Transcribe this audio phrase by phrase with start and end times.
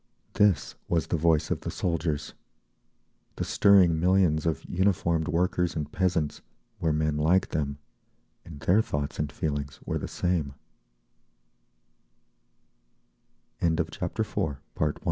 [0.33, 6.41] This was the voice of the soldiers—the stirring millions of uniformed workers and peasants
[6.79, 7.77] were men like them,
[8.43, 10.55] and their thoughts and feelings were the same…
[13.61, 14.93] More so